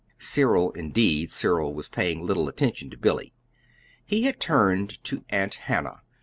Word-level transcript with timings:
Cyril 0.17 0.71
indeed, 0.71 1.29
Cyril 1.29 1.75
was 1.75 1.87
paying 1.87 2.25
little 2.25 2.47
attention 2.47 2.89
to 2.89 2.97
Billy. 2.97 3.35
He 4.03 4.23
had 4.23 4.39
turned 4.39 5.03
to 5.03 5.23
Aunt 5.29 5.53
Hannah. 5.69 6.01